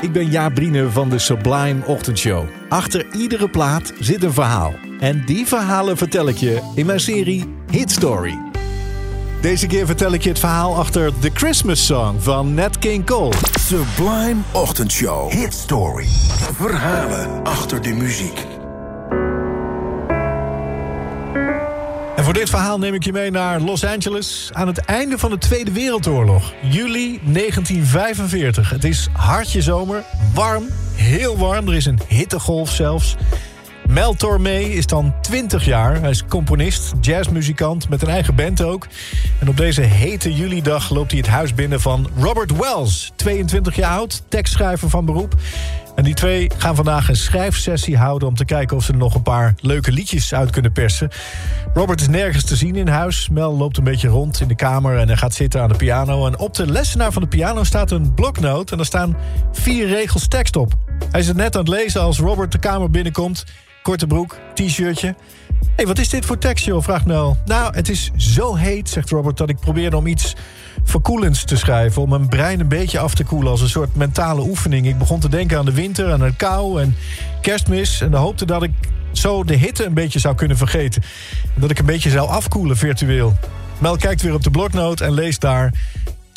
[0.00, 2.44] Ik ben Jaap Brine van de Sublime Ochtendshow.
[2.68, 4.74] Achter iedere plaat zit een verhaal.
[5.00, 8.38] En die verhalen vertel ik je in mijn serie Hit Story.
[9.40, 13.34] Deze keer vertel ik je het verhaal achter The Christmas Song van Nat King Cole.
[13.60, 15.30] Sublime Ochtendshow.
[15.30, 16.06] Hit Story.
[16.54, 18.57] Verhalen achter de muziek.
[22.28, 25.38] Voor dit verhaal neem ik je mee naar Los Angeles aan het einde van de
[25.38, 26.52] Tweede Wereldoorlog.
[26.62, 28.70] Juli 1945.
[28.70, 30.04] Het is hartje zomer,
[30.34, 31.68] warm, heel warm.
[31.68, 33.16] Er is een hittegolf zelfs.
[33.86, 36.00] Mel Tormé is dan 20 jaar.
[36.00, 38.86] Hij is componist, jazzmuzikant, met een eigen band ook.
[39.40, 43.12] En op deze hete julidag loopt hij het huis binnen van Robert Wells.
[43.16, 45.34] 22 jaar oud, tekstschrijver van beroep.
[45.98, 48.28] En die twee gaan vandaag een schrijfsessie houden...
[48.28, 51.08] om te kijken of ze er nog een paar leuke liedjes uit kunnen persen.
[51.74, 53.28] Robert is nergens te zien in huis.
[53.28, 56.26] Mel loopt een beetje rond in de kamer en hij gaat zitten aan de piano.
[56.26, 58.70] En op de lessenaar van de piano staat een bloknoot...
[58.70, 59.16] en daar staan
[59.52, 60.74] vier regels tekst op.
[61.10, 63.44] Hij is het net aan het lezen als Robert de kamer binnenkomt...
[63.82, 65.14] Korte broek, t-shirtje.
[65.78, 66.82] Hey, wat is dit voor tekst, joh?
[66.82, 67.36] vraagt Mel.
[67.44, 70.34] Nou, het is zo heet, zegt Robert, dat ik probeerde om iets
[70.84, 72.02] verkoelends te schrijven.
[72.02, 74.86] Om mijn brein een beetje af te koelen als een soort mentale oefening.
[74.86, 76.96] Ik begon te denken aan de winter, aan de kou en
[77.40, 78.00] kerstmis.
[78.00, 78.70] En hoopte dat ik
[79.12, 81.02] zo de hitte een beetje zou kunnen vergeten.
[81.54, 83.36] En dat ik een beetje zou afkoelen virtueel.
[83.78, 85.72] Mel kijkt weer op de bloknoot en leest daar...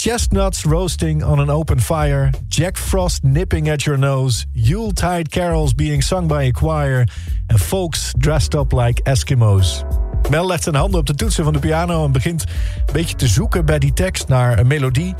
[0.04, 2.30] Chestnuts roasting on an open fire.
[2.48, 4.46] Jack Frost nipping at your nose.
[4.54, 7.06] Yuletide carols being sung by a choir.
[7.48, 9.84] And folks dressed up like Eskimo's.
[10.30, 12.44] Mel legt zijn handen op de toetsen van de piano en begint
[12.86, 15.16] een beetje te zoeken bij die tekst naar een melodie.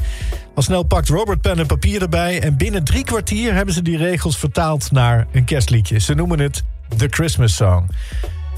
[0.56, 3.98] Al snel pakt Robert pen en papier erbij en binnen drie kwartier hebben ze die
[3.98, 6.00] regels vertaald naar een kerstliedje.
[6.00, 6.64] Ze noemen het
[6.98, 7.90] The Christmas Song.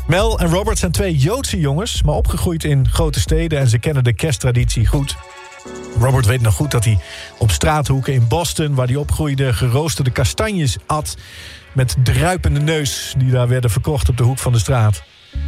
[0.08, 4.04] Mel en Robert zijn twee Joodse jongens, maar opgegroeid in grote steden en ze kennen
[4.04, 5.16] de kersttraditie goed.
[6.00, 7.00] Robert weet nog goed dat hij
[7.38, 8.76] op straathoeken in Boston...
[8.76, 11.18] waar hij opgroeide, geroosterde kastanjes at...
[11.74, 15.04] met druipende neus die daar werden verkocht op de hoek van de straat.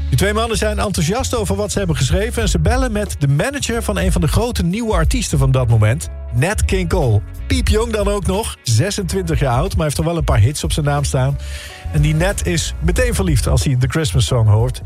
[0.09, 2.41] Die twee mannen zijn enthousiast over wat ze hebben geschreven...
[2.41, 5.67] en ze bellen met de manager van een van de grote nieuwe artiesten van dat
[5.67, 6.09] moment...
[6.33, 7.21] Nat King Cole.
[7.47, 9.75] Piepjong dan ook nog, 26 jaar oud...
[9.75, 11.37] maar heeft er wel een paar hits op zijn naam staan.
[11.93, 14.81] En die Nat is meteen verliefd als hij de Christmas Song hoort...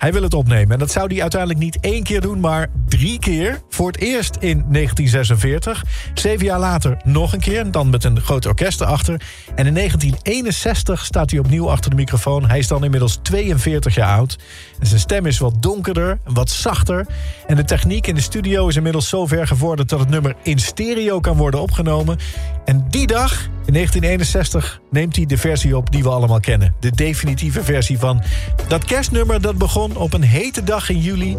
[0.00, 0.72] Hij wil het opnemen.
[0.72, 3.60] En dat zou hij uiteindelijk niet één keer doen, maar drie keer.
[3.68, 5.84] Voor het eerst in 1946.
[6.14, 9.14] Zeven jaar later nog een keer, dan met een groot orkest erachter.
[9.54, 12.48] En in 1961 staat hij opnieuw achter de microfoon.
[12.48, 14.38] Hij is dan inmiddels 42 jaar oud.
[14.78, 17.06] En zijn stem is wat donkerder wat zachter.
[17.46, 19.88] En de techniek in de studio is inmiddels zo ver gevorderd...
[19.88, 22.18] dat het nummer in stereo kan worden opgenomen.
[22.64, 26.74] En die dag, in 1961, neemt hij de versie op die we allemaal kennen.
[26.80, 28.22] De definitieve versie van
[28.68, 31.36] dat kerstnummer dat begon op een hete dag in juli...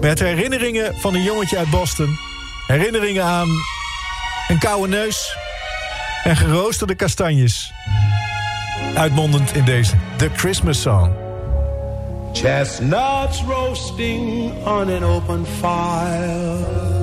[0.00, 2.18] met herinneringen van een jongetje uit Boston.
[2.66, 3.48] Herinneringen aan
[4.48, 5.36] een koude neus
[6.24, 7.72] en geroosterde kastanjes.
[8.94, 11.10] Uitmondend in deze The Christmas Song.
[12.32, 17.01] Chestnuts roasting on an open fire.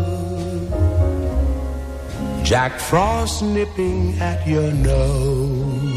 [2.49, 5.93] Jack Frost nipping at your nose.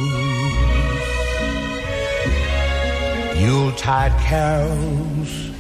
[3.41, 5.51] Yuletide carols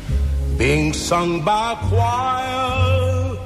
[0.58, 3.38] being sung by a choir.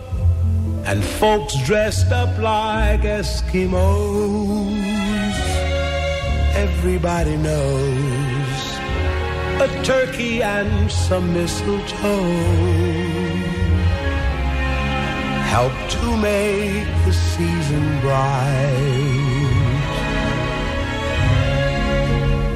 [0.86, 4.74] And folks dressed up like Eskimos.
[6.56, 8.58] Everybody knows
[9.62, 13.06] a turkey and some mistletoe
[15.56, 18.96] help to make the season bright.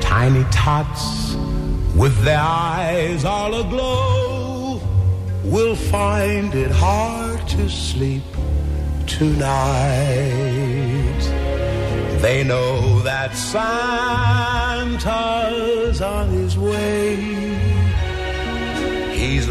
[0.02, 1.34] Tiny tots
[1.96, 2.44] with their
[2.76, 4.82] eyes all aglow
[5.44, 8.22] will find it hard to sleep
[9.06, 10.50] tonight.
[12.20, 14.92] They know that Santa's
[16.02, 17.79] on his way.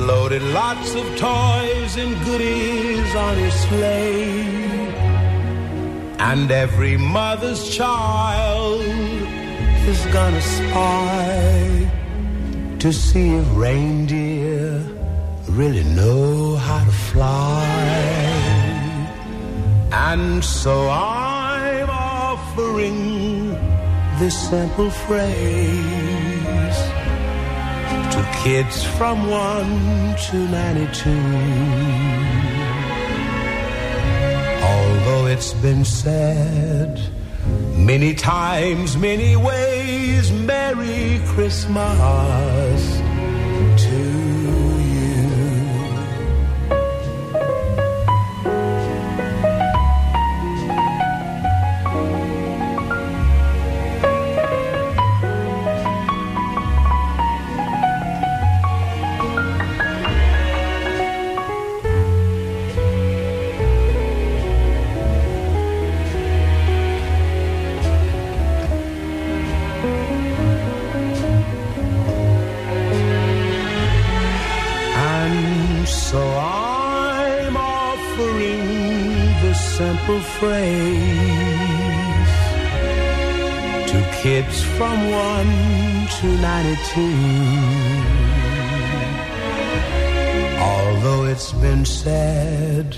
[0.09, 4.87] Loaded lots of toys and goodies on his sleigh.
[6.17, 8.81] And every mother's child
[9.91, 11.91] is gonna spy
[12.79, 14.83] to see if reindeer
[15.59, 17.65] really know how to fly.
[19.91, 22.99] And so I'm offering
[24.19, 26.18] this simple phrase
[28.43, 31.09] kids from 1 to 92.
[34.63, 37.01] Although it's been said
[37.75, 43.08] many times, many ways, Merry Christmas
[79.79, 80.75] simple phrase
[83.89, 85.47] to kids from 1
[86.17, 87.01] to 92.
[90.59, 92.93] Although it's been said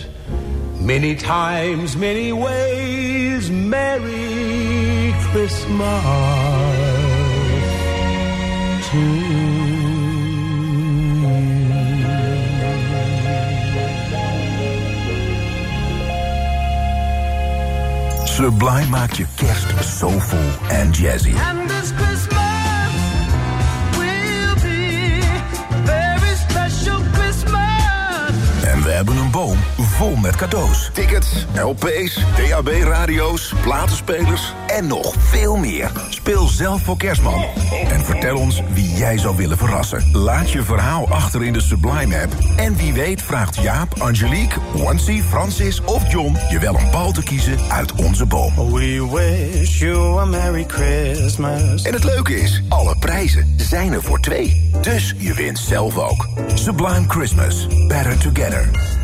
[0.79, 5.85] many times, many ways, Merry Christmas
[8.89, 9.90] to
[18.41, 20.39] Sublime maakt je kerst soulful
[20.69, 21.33] en jazzy.
[21.49, 22.91] And this Christmas
[23.97, 25.21] will be
[25.69, 28.63] a very special Christmas.
[28.63, 29.57] En we hebben een boom
[30.01, 30.89] vol met cadeaus.
[30.93, 35.91] Tickets, LP's, DAB-radio's, platenspelers en nog veel meer.
[36.09, 37.45] Speel zelf voor Kerstman.
[37.87, 40.03] En vertel ons wie jij zou willen verrassen.
[40.11, 42.33] Laat je verhaal achter in de Sublime-app.
[42.57, 46.37] En wie weet vraagt Jaap, Angelique, Wancy, Francis of John...
[46.49, 48.55] je wel een bal te kiezen uit onze boom.
[48.55, 51.83] We wish you a Merry Christmas.
[51.83, 54.69] En het leuke is, alle prijzen zijn er voor twee.
[54.81, 56.27] Dus je wint zelf ook.
[56.53, 57.67] Sublime Christmas.
[57.87, 58.99] Better Together.